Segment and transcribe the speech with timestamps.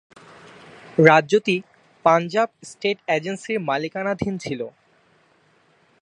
[1.07, 1.55] রাজ্যটি
[2.05, 4.61] পাঞ্জাব স্টেট এজেন্সির মালিকানাধীন ছিল।